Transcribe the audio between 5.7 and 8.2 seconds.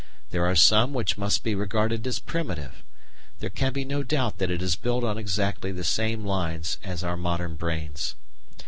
the same lines as our modern brains.